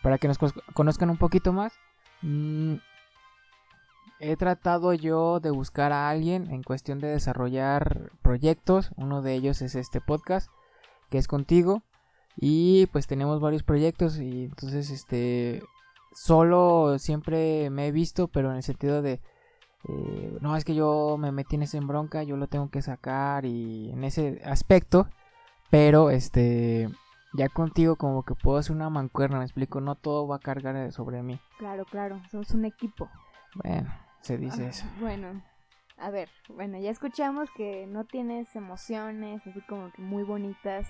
para 0.02 0.18
que 0.18 0.28
nos 0.28 0.40
conozcan 0.74 1.12
un 1.12 1.18
poquito 1.18 1.54
más, 1.54 1.74
mm, 2.24 2.76
he 4.20 4.36
tratado 4.36 4.94
yo 4.94 5.40
de 5.40 5.52
buscar 5.52 5.92
a 5.92 6.10
alguien 6.10 6.50
en 6.52 6.64
cuestión 6.64 7.00
de 7.00 7.08
desarrollar 7.08 8.12
proyectos. 8.22 8.92
Uno 8.96 9.22
de 9.22 9.34
ellos 9.34 9.62
es 9.62 9.76
este 9.76 10.02
podcast, 10.02 10.50
que 11.10 11.18
es 11.18 11.28
contigo. 11.28 11.84
Y 12.36 12.88
pues 12.88 13.06
tenemos 13.06 13.40
varios 13.40 13.64
proyectos 13.64 14.20
y 14.20 14.46
entonces 14.46 14.90
este 14.90 15.62
solo 16.16 16.98
siempre 17.00 17.70
me 17.70 17.88
he 17.88 17.92
visto, 17.92 18.28
pero 18.28 18.50
en 18.52 18.58
el 18.58 18.64
sentido 18.64 19.02
de 19.02 19.22
eh, 19.88 20.38
no, 20.42 20.56
es 20.56 20.64
que 20.64 20.76
yo 20.76 21.18
me 21.20 21.32
metí 21.32 21.56
en 21.56 21.64
esa 21.64 21.80
bronca, 21.82 22.24
yo 22.24 22.38
lo 22.38 22.48
tengo 22.48 22.70
que 22.70 22.82
sacar 22.82 23.46
y 23.46 23.92
en 23.92 24.04
ese 24.04 24.42
aspecto, 24.46 25.08
pero 25.70 26.10
este, 26.10 26.90
ya 27.34 27.50
contigo 27.50 27.98
como 27.98 28.24
que 28.24 28.36
puedo 28.36 28.58
hacer 28.58 28.76
una 28.76 28.90
mancuerna, 28.90 29.40
me 29.40 29.44
explico, 29.44 29.82
no 29.82 29.96
todo 29.96 30.28
va 30.28 30.38
a 30.38 30.40
cargar 30.40 30.92
sobre 30.94 31.22
mí. 31.22 31.40
Claro, 31.58 31.84
claro, 31.86 32.22
somos 32.32 32.52
un 32.52 32.66
equipo. 32.66 33.10
Bueno, 33.56 33.94
se 34.22 34.38
dice 34.38 34.66
Ah, 34.66 34.70
eso. 34.70 34.86
Bueno, 35.00 35.44
a 35.98 36.10
ver, 36.10 36.30
bueno, 36.50 36.78
ya 36.80 36.90
escuchamos 36.90 37.50
que 37.56 37.86
no 37.88 38.06
tienes 38.06 38.56
emociones 38.56 39.46
así 39.46 39.62
como 39.62 39.92
que 39.92 40.02
muy 40.02 40.24
bonitas 40.24 40.88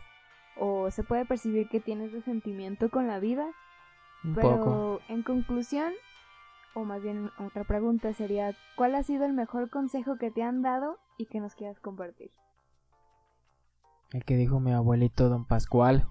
o 0.57 0.91
se 0.91 1.03
puede 1.03 1.25
percibir 1.25 1.67
que 1.69 1.79
tienes 1.79 2.11
resentimiento 2.11 2.89
con 2.89 3.07
la 3.07 3.19
vida, 3.19 3.45
Un 4.23 4.35
pero 4.35 4.57
poco. 4.57 4.99
en 5.09 5.23
conclusión, 5.23 5.93
o 6.75 6.83
más 6.85 7.01
bien 7.01 7.31
otra 7.39 7.63
pregunta 7.63 8.13
sería, 8.13 8.55
¿cuál 8.75 8.95
ha 8.95 9.03
sido 9.03 9.25
el 9.25 9.33
mejor 9.33 9.69
consejo 9.69 10.17
que 10.17 10.31
te 10.31 10.43
han 10.43 10.61
dado 10.61 10.99
y 11.17 11.25
que 11.25 11.39
nos 11.39 11.55
quieras 11.55 11.79
compartir? 11.79 12.31
El 14.11 14.23
que 14.25 14.35
dijo 14.35 14.59
mi 14.59 14.71
abuelito 14.71 15.27
don 15.27 15.45
Pascual. 15.45 16.07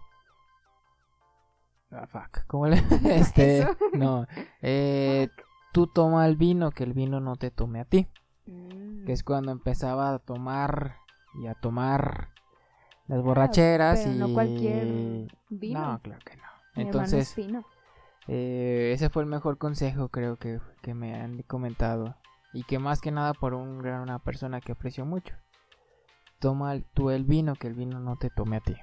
Ah, 1.92 2.06
fuck. 2.06 2.44
¿Cómo 2.49 2.66
le.? 2.66 2.76
Este. 3.04 3.66
No. 3.94 4.26
Eh, 4.61 5.28
tú 5.73 5.87
toma 5.87 6.26
el 6.26 6.37
vino, 6.37 6.71
que 6.71 6.85
el 6.85 6.93
vino 6.93 7.21
no 7.21 7.37
te 7.37 7.50
tome 7.50 7.81
a 7.81 7.85
ti. 7.85 8.07
Mm, 8.47 9.05
que 9.07 9.12
es 9.12 9.23
cuando 9.25 9.50
empezaba 9.52 10.12
a 10.14 10.19
tomar 10.19 10.97
y 11.35 11.47
a 11.47 11.55
tomar 11.55 12.29
las 13.09 13.23
borracheras 13.23 14.05
pero 14.05 14.14
y 14.14 14.19
no 14.19 14.33
cualquier 14.33 14.87
vino. 15.50 15.81
no 15.81 15.99
claro 16.00 16.23
que 16.25 16.37
no 16.37 16.43
Mi 16.75 16.83
hermano 16.83 17.02
es 17.02 17.09
entonces 17.09 17.35
fino. 17.35 17.64
eh, 18.29 18.93
ese 18.95 19.11
fue 19.11 19.23
el 19.23 19.29
mejor 19.29 19.59
consejo 19.59 20.09
creo 20.09 20.37
que, 20.37 20.61
que 20.83 20.95
me 20.95 21.14
han 21.21 21.43
comentado 21.43 22.14
y 22.52 22.62
que 22.64 22.79
más 22.79 23.00
que 23.00 23.11
nada 23.11 23.35
por 23.35 23.55
un 23.55 23.79
gran 23.79 24.02
una 24.02 24.19
persona 24.21 24.61
que 24.61 24.73
aprecio 24.73 25.05
mucho 25.05 25.35
toma 26.38 26.73
el- 26.75 26.85
tú 26.85 27.11
el 27.11 27.25
vino 27.25 27.55
que 27.57 27.67
el 27.69 27.75
vino 27.75 27.99
no 27.99 28.17
te 28.17 28.31
tome 28.31 28.57
a 28.57 28.61
ti 28.61 28.76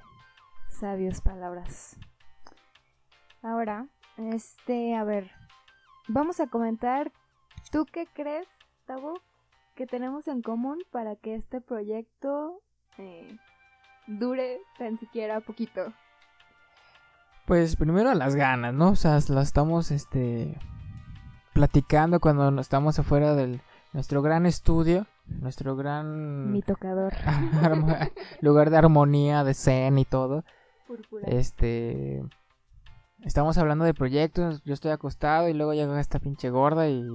Sabios 0.68 1.20
palabras. 1.20 1.96
Ahora, 3.42 3.86
este, 4.16 4.94
a 4.94 5.04
ver, 5.04 5.30
vamos 6.12 6.40
a 6.40 6.46
comentar, 6.48 7.12
¿tú 7.70 7.86
qué 7.90 8.06
crees, 8.12 8.48
Tabo, 8.86 9.20
que 9.74 9.86
tenemos 9.86 10.28
en 10.28 10.42
común 10.42 10.78
para 10.90 11.16
que 11.16 11.34
este 11.34 11.60
proyecto 11.60 12.60
eh, 12.98 13.36
dure 14.06 14.60
tan 14.78 14.98
siquiera 14.98 15.40
poquito? 15.40 15.92
pues 17.46 17.74
primero 17.74 18.14
las 18.14 18.36
ganas 18.36 18.72
no 18.72 18.90
o 18.90 18.94
sea 18.94 19.14
las 19.14 19.48
estamos 19.48 19.90
este 19.90 20.56
platicando 21.52 22.20
cuando 22.20 22.60
estamos 22.60 22.96
afuera 23.00 23.34
del 23.34 23.60
nuestro 23.92 24.22
gran 24.22 24.46
estudio 24.46 25.08
nuestro 25.38 25.76
gran 25.76 26.52
Mi 26.52 26.62
tocador. 26.62 27.12
Lugar 28.40 28.70
de 28.70 28.76
armonía, 28.76 29.44
de 29.44 29.54
zen 29.54 29.98
y 29.98 30.04
todo. 30.04 30.44
Púrpura. 30.86 31.26
Este. 31.28 32.22
Estamos 33.24 33.58
hablando 33.58 33.84
de 33.84 33.92
proyectos, 33.92 34.62
yo 34.64 34.72
estoy 34.72 34.92
acostado 34.92 35.48
y 35.48 35.52
luego 35.52 35.74
llega 35.74 36.00
esta 36.00 36.18
pinche 36.18 36.48
gorda 36.50 36.88
y... 36.88 37.06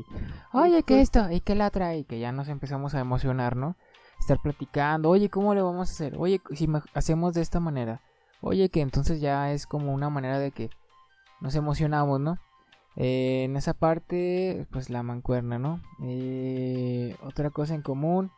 Oye, 0.53 0.83
¿qué 0.83 1.01
esto? 1.01 1.31
¿Y 1.31 1.41
qué 1.41 1.55
la 1.55 1.71
trae? 1.71 2.00
Y 2.00 2.03
que 2.03 2.19
ya 2.19 2.31
nos 2.31 2.47
empezamos 2.47 2.93
a 2.93 3.00
emocionar, 3.00 3.55
¿no? 3.55 3.75
Estar 4.19 4.38
platicando, 4.41 5.09
oye, 5.09 5.29
¿cómo 5.29 5.53
le 5.55 5.62
vamos 5.62 5.89
a 5.89 5.91
hacer? 5.91 6.15
Oye, 6.17 6.41
si 6.53 6.67
me- 6.67 6.81
hacemos 6.93 7.33
de 7.33 7.41
esta 7.41 7.59
manera. 7.59 8.01
Oye, 8.41 8.69
que 8.69 8.81
entonces 8.81 9.19
ya 9.19 9.51
es 9.51 9.65
como 9.65 9.93
una 9.93 10.09
manera 10.09 10.38
de 10.38 10.51
que 10.51 10.69
nos 11.41 11.55
emocionamos, 11.55 12.19
¿no? 12.19 12.38
Eh, 12.95 13.43
en 13.45 13.57
esa 13.57 13.74
parte, 13.74 14.67
pues 14.71 14.89
la 14.91 15.01
mancuerna, 15.03 15.57
¿no? 15.57 15.81
Eh, 16.03 17.15
otra 17.24 17.50
cosa 17.50 17.74
en 17.74 17.81
común, 17.81 18.31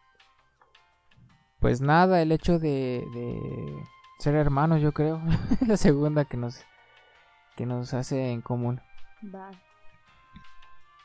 pues 1.60 1.82
nada, 1.82 2.22
el 2.22 2.32
hecho 2.32 2.60
de, 2.60 3.04
de 3.14 3.74
ser 4.20 4.36
hermanos, 4.36 4.82
yo 4.82 4.94
creo. 4.94 5.22
la 5.68 5.78
segunda 5.78 6.26
que 6.26 6.38
nos, 6.38 6.62
que 7.58 7.66
nos 7.66 7.94
hace 7.94 8.32
en 8.32 8.40
común. 8.42 8.80
Va. 9.36 9.52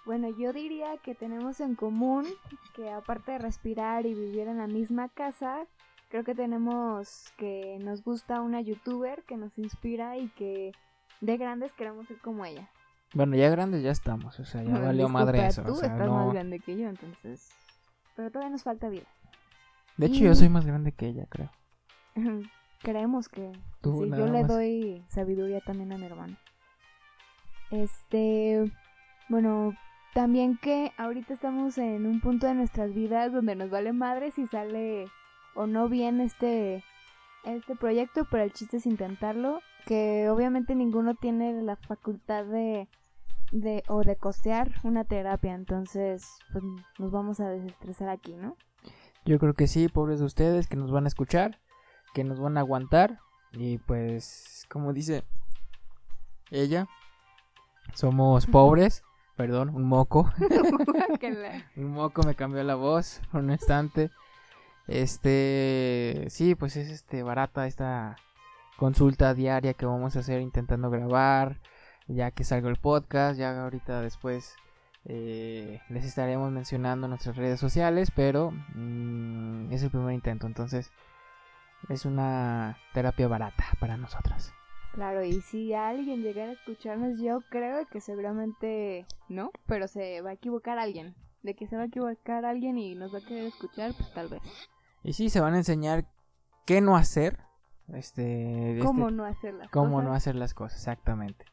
Bueno, 0.04 0.28
yo 0.30 0.52
diría 0.52 0.96
que 0.98 1.14
tenemos 1.14 1.60
en 1.60 1.74
común 1.74 2.24
que 2.76 2.90
aparte 2.90 3.32
de 3.32 3.38
respirar 3.38 4.04
y 4.06 4.14
vivir 4.14 4.46
en 4.48 4.58
la 4.58 4.66
misma 4.66 5.08
casa, 5.08 5.64
creo 6.08 6.24
que 6.24 6.34
tenemos 6.34 7.32
que 7.38 7.78
nos 7.82 8.02
gusta 8.04 8.40
una 8.40 8.60
youtuber 8.60 9.22
que 9.24 9.36
nos 9.36 9.56
inspira 9.58 10.16
y 10.18 10.28
que 10.30 10.72
de 11.20 11.36
grandes 11.36 11.72
queremos 11.72 12.06
ser 12.08 12.18
como 12.18 12.44
ella. 12.44 12.68
Bueno, 13.14 13.36
ya 13.36 13.48
grandes 13.50 13.82
ya 13.82 13.90
estamos, 13.90 14.40
o 14.40 14.44
sea, 14.44 14.62
ya 14.62 14.70
Bueno, 14.70 14.86
valió 14.86 15.08
madre 15.08 15.46
eso. 15.46 15.62
Tú 15.62 15.72
o 15.72 15.76
sea, 15.76 15.88
estás 15.92 16.06
no- 16.06 16.14
más 16.14 16.32
grande 16.32 16.58
que 16.60 16.76
yo, 16.76 16.88
entonces. 16.88 17.50
Pero 18.16 18.30
todavía 18.30 18.50
nos 18.50 18.62
falta 18.64 18.88
vida. 18.88 19.06
De 19.96 20.06
hecho, 20.06 20.16
Y- 20.16 20.24
yo 20.24 20.34
soy 20.34 20.48
más 20.48 20.66
grande 20.66 20.92
que 20.92 21.06
ella, 21.06 21.26
creo. 21.28 21.50
Creemos 22.82 23.28
que 23.28 23.52
Tú 23.80 24.02
sí, 24.02 24.10
yo 24.10 24.26
le 24.26 24.40
más. 24.42 24.48
doy 24.48 25.04
sabiduría 25.08 25.60
también 25.60 25.92
a 25.92 25.98
mi 25.98 26.06
hermano. 26.06 26.36
Este, 27.72 28.70
bueno, 29.28 29.72
también 30.14 30.58
que 30.58 30.92
ahorita 30.98 31.32
estamos 31.32 31.78
en 31.78 32.06
un 32.06 32.20
punto 32.20 32.46
de 32.46 32.54
nuestras 32.54 32.94
vidas 32.94 33.32
donde 33.32 33.56
nos 33.56 33.70
vale 33.70 33.92
madre 33.92 34.30
si 34.30 34.46
sale 34.46 35.06
o 35.54 35.66
no 35.66 35.88
bien 35.88 36.20
este 36.20 36.84
este 37.44 37.74
proyecto, 37.74 38.24
pero 38.30 38.44
el 38.44 38.52
chiste 38.52 38.76
es 38.76 38.86
intentarlo, 38.86 39.60
que 39.84 40.30
obviamente 40.30 40.76
ninguno 40.76 41.16
tiene 41.16 41.60
la 41.62 41.74
facultad 41.76 42.44
de 42.44 42.88
de 43.50 43.82
o 43.88 44.02
de 44.02 44.16
costear 44.16 44.70
una 44.84 45.04
terapia, 45.04 45.54
entonces 45.54 46.24
pues 46.52 46.62
nos 46.98 47.10
vamos 47.10 47.40
a 47.40 47.48
desestresar 47.48 48.10
aquí, 48.10 48.36
¿no? 48.36 48.56
Yo 49.24 49.38
creo 49.38 49.54
que 49.54 49.66
sí, 49.66 49.88
pobres 49.88 50.20
de 50.20 50.26
ustedes 50.26 50.66
que 50.68 50.76
nos 50.76 50.92
van 50.92 51.04
a 51.04 51.08
escuchar, 51.08 51.60
que 52.12 52.24
nos 52.24 52.38
van 52.38 52.56
a 52.56 52.60
aguantar. 52.60 53.18
Y 53.52 53.78
pues, 53.78 54.66
como 54.68 54.92
dice 54.92 55.24
ella, 56.50 56.88
somos 57.94 58.46
pobres. 58.46 59.02
Perdón, 59.36 59.70
un 59.70 59.84
moco. 59.84 60.30
Un 61.76 61.92
moco 61.92 62.22
me 62.22 62.34
cambió 62.34 62.62
la 62.62 62.74
voz 62.74 63.20
por 63.30 63.42
un 63.42 63.50
instante. 63.50 64.10
Este, 64.86 66.26
sí, 66.28 66.54
pues 66.54 66.76
es 66.76 66.88
este 66.90 67.22
barata 67.22 67.66
esta 67.66 68.16
consulta 68.76 69.32
diaria 69.32 69.74
que 69.74 69.86
vamos 69.86 70.16
a 70.16 70.20
hacer 70.20 70.40
intentando 70.40 70.90
grabar, 70.90 71.60
ya 72.08 72.30
que 72.30 72.44
salga 72.44 72.68
el 72.68 72.76
podcast, 72.76 73.38
ya 73.38 73.62
ahorita 73.62 74.00
después 74.00 74.56
eh, 75.04 75.80
les 75.88 76.04
estaremos 76.04 76.50
mencionando 76.50 77.06
en 77.06 77.10
nuestras 77.10 77.36
redes 77.36 77.60
sociales, 77.60 78.10
pero 78.14 78.50
mm, 78.74 79.72
es 79.72 79.82
el 79.82 79.90
primer 79.90 80.14
intento, 80.14 80.46
entonces 80.46 80.90
es 81.88 82.04
una 82.04 82.76
terapia 82.92 83.28
barata 83.28 83.64
para 83.80 83.96
nosotras. 83.96 84.52
Claro, 84.94 85.24
y 85.24 85.40
si 85.40 85.72
alguien 85.72 86.22
llegara 86.22 86.50
a 86.50 86.54
escucharnos, 86.54 87.18
yo 87.18 87.40
creo 87.50 87.86
que 87.88 88.00
seguramente 88.00 89.06
no, 89.28 89.50
pero 89.66 89.88
se 89.88 90.20
va 90.20 90.30
a 90.30 90.34
equivocar 90.34 90.78
alguien. 90.78 91.14
De 91.42 91.54
que 91.54 91.66
se 91.66 91.76
va 91.76 91.82
a 91.82 91.86
equivocar 91.86 92.44
alguien 92.44 92.78
y 92.78 92.94
nos 92.94 93.12
va 93.12 93.18
a 93.18 93.24
querer 93.26 93.46
escuchar, 93.46 93.92
pues 93.96 94.12
tal 94.12 94.28
vez. 94.28 94.42
Y 95.02 95.14
sí, 95.14 95.28
se 95.30 95.40
van 95.40 95.54
a 95.54 95.58
enseñar 95.58 96.04
qué 96.66 96.80
no 96.80 96.94
hacer, 96.94 97.38
este, 97.94 98.22
de 98.22 98.80
¿Cómo 98.80 99.06
este- 99.08 99.16
no 99.16 99.24
hacer 99.24 99.54
las 99.54 99.70
cómo 99.70 99.92
cosas? 99.94 100.04
no 100.04 100.14
hacer 100.14 100.34
las 100.36 100.54
cosas, 100.54 100.78
exactamente. 100.78 101.44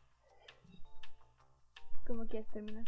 ¿Cómo 2.05 2.25
quieres 2.27 2.49
terminar? 2.51 2.83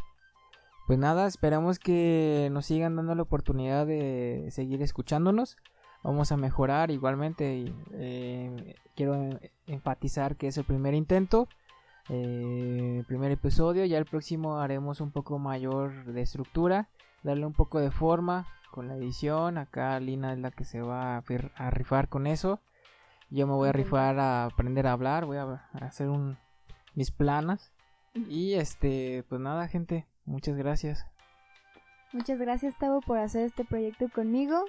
Pues 0.87 0.99
nada, 0.99 1.25
esperamos 1.27 1.79
que 1.79 2.49
nos 2.51 2.65
sigan 2.65 2.95
dando 2.95 3.15
la 3.15 3.21
oportunidad 3.21 3.87
de 3.87 4.47
seguir 4.51 4.81
escuchándonos. 4.81 5.57
Vamos 6.03 6.31
a 6.31 6.37
mejorar 6.37 6.91
igualmente. 6.91 7.55
y, 7.55 7.75
eh, 7.93 8.75
quiero 8.95 9.39
enfatizar 9.67 10.35
que 10.35 10.47
es 10.47 10.57
el 10.57 10.63
primer 10.63 10.93
intento. 10.93 11.47
eh, 12.09 13.03
primer 13.07 13.31
episodio. 13.31 13.85
Ya 13.85 13.97
el 13.97 14.05
próximo 14.05 14.59
haremos 14.59 15.01
un 15.01 15.11
poco 15.11 15.39
mayor 15.39 16.05
de 16.05 16.21
estructura, 16.21 16.89
darle 17.23 17.45
un 17.45 17.53
poco 17.53 17.79
de 17.79 17.91
forma 17.91 18.47
con 18.71 18.87
la 18.87 18.95
edición. 18.95 19.57
Acá 19.57 19.99
Lina 19.99 20.33
es 20.33 20.39
la 20.39 20.51
que 20.51 20.65
se 20.65 20.81
va 20.81 21.17
a, 21.17 21.69
rifar 21.69 22.09
con 22.09 22.27
eso. 22.27 22.59
Yo 23.29 23.47
me 23.47 23.53
voy 23.53 23.69
a 23.69 23.71
rifar 23.71 24.19
a 24.19 24.45
aprender 24.45 24.87
a 24.87 24.93
hablar, 24.93 25.25
voy 25.25 25.37
a 25.37 25.69
hacer 25.73 26.09
un, 26.09 26.37
mis 26.95 27.11
planas. 27.11 27.71
Y 28.13 28.55
este, 28.55 29.23
pues 29.29 29.39
nada, 29.39 29.67
gente, 29.67 30.05
muchas 30.25 30.57
gracias. 30.57 31.05
Muchas 32.11 32.39
gracias, 32.39 32.77
Tavo, 32.77 32.99
por 32.99 33.19
hacer 33.19 33.45
este 33.45 33.63
proyecto 33.63 34.09
conmigo. 34.09 34.65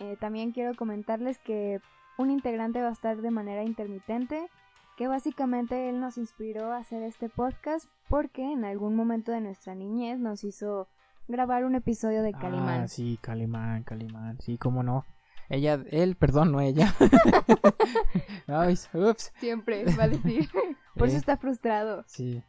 Eh, 0.00 0.16
también 0.18 0.52
quiero 0.52 0.74
comentarles 0.74 1.38
que 1.38 1.80
un 2.18 2.30
integrante 2.30 2.82
va 2.82 2.88
a 2.88 2.92
estar 2.92 3.20
de 3.20 3.30
manera 3.30 3.64
intermitente, 3.64 4.48
que 4.96 5.08
básicamente 5.08 5.88
él 5.88 6.00
nos 6.00 6.18
inspiró 6.18 6.72
a 6.72 6.78
hacer 6.78 7.02
este 7.02 7.28
podcast 7.28 7.86
porque 8.08 8.42
en 8.42 8.64
algún 8.64 8.96
momento 8.96 9.30
de 9.30 9.40
nuestra 9.40 9.74
niñez 9.74 10.18
nos 10.18 10.42
hizo 10.42 10.88
grabar 11.28 11.64
un 11.64 11.74
episodio 11.74 12.22
de 12.22 12.32
Calimán. 12.32 12.82
Ah, 12.82 12.88
sí, 12.88 13.18
Calimán, 13.20 13.84
Calimán, 13.84 14.38
sí, 14.40 14.58
cómo 14.58 14.82
no. 14.82 15.04
Ella, 15.48 15.82
él, 15.90 16.16
perdón, 16.16 16.52
no 16.52 16.60
ella. 16.60 16.94
Ups. 18.94 19.32
Siempre 19.38 19.84
va 19.96 20.04
a 20.04 20.08
decir. 20.08 20.48
Por 20.94 21.08
eso 21.08 21.16
está 21.16 21.36
frustrado. 21.36 22.04
Sí. 22.06 22.42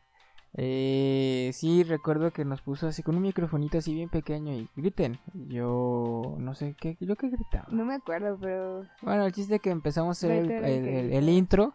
Eh, 0.53 1.51
sí, 1.53 1.83
recuerdo 1.83 2.31
que 2.31 2.43
nos 2.43 2.61
puso 2.61 2.87
así 2.87 3.03
con 3.03 3.15
un 3.15 3.21
microfonito 3.21 3.77
así 3.77 3.93
bien 3.93 4.09
pequeño 4.09 4.53
y 4.53 4.69
griten. 4.75 5.19
Yo 5.33 6.35
no 6.39 6.55
sé 6.55 6.75
qué, 6.79 6.97
yo 6.99 7.15
qué 7.15 7.29
gritaba. 7.29 7.67
No 7.71 7.85
me 7.85 7.95
acuerdo, 7.95 8.37
pero. 8.39 8.85
Bueno, 9.01 9.25
el 9.25 9.31
chiste 9.31 9.59
que 9.59 9.69
empezamos 9.69 10.23
a 10.23 10.27
hacer 10.27 10.51
el, 10.51 11.29
intro 11.29 11.73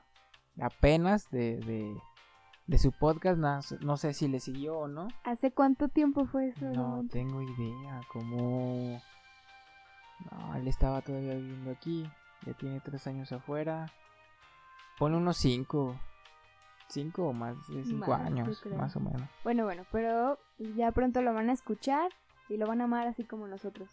apenas 0.60 1.30
de, 1.30 1.96
de, 2.66 2.78
su 2.78 2.92
podcast. 2.92 3.38
No, 3.80 3.96
sé 3.96 4.12
si 4.12 4.28
le 4.28 4.40
siguió 4.40 4.78
o 4.78 4.88
no. 4.88 5.08
¿Hace 5.24 5.52
cuánto 5.52 5.88
tiempo 5.88 6.26
fue 6.26 6.48
eso? 6.48 6.66
No 6.66 7.02
tengo 7.10 7.40
idea. 7.40 8.02
Como. 8.12 9.00
No, 10.30 10.54
él 10.54 10.68
estaba 10.68 11.00
todavía 11.00 11.34
viviendo 11.34 11.70
aquí. 11.70 12.06
Ya 12.44 12.52
tiene 12.52 12.80
tres 12.80 13.06
años 13.06 13.32
afuera. 13.32 13.90
Pone 14.98 15.16
unos 15.16 15.38
cinco 15.38 15.96
cinco 16.88 17.28
o 17.28 17.32
más 17.32 17.56
de 17.68 17.84
cinco 17.84 18.14
años, 18.14 18.62
más 18.76 18.96
o 18.96 19.00
menos. 19.00 19.28
Bueno, 19.44 19.64
bueno, 19.64 19.84
pero 19.92 20.38
ya 20.58 20.92
pronto 20.92 21.22
lo 21.22 21.34
van 21.34 21.50
a 21.50 21.52
escuchar 21.52 22.10
y 22.48 22.56
lo 22.56 22.66
van 22.66 22.80
a 22.80 22.84
amar 22.84 23.06
así 23.06 23.24
como 23.24 23.46
nosotros. 23.46 23.88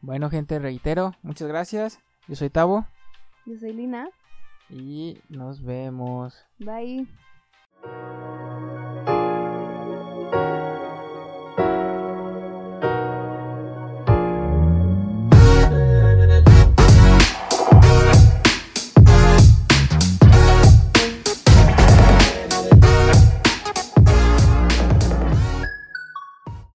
Bueno, 0.00 0.28
gente, 0.28 0.58
reitero, 0.58 1.12
muchas 1.22 1.48
gracias. 1.48 2.00
Yo 2.28 2.36
soy 2.36 2.50
Tavo. 2.50 2.86
Yo 3.46 3.58
soy 3.58 3.72
Lina. 3.72 4.08
Y 4.68 5.20
nos 5.28 5.62
vemos. 5.62 6.46
Bye. 6.58 7.06